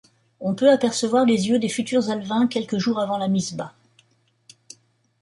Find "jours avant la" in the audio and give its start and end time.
2.79-3.27